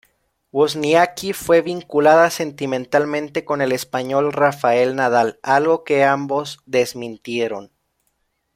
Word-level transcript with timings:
Wozniacki 0.51 1.31
fue 1.31 1.61
vinculada 1.61 2.31
sentimentalmente 2.31 3.45
con 3.45 3.61
el 3.61 3.71
español 3.71 4.33
Rafael 4.33 4.95
Nadal, 4.95 5.39
algo 5.43 5.83
que 5.83 6.03
ambos 6.03 6.57
desmintieron. 6.65 7.69